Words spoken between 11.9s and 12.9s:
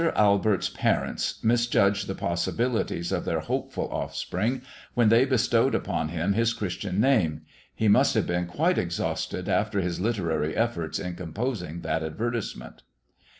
advertisement.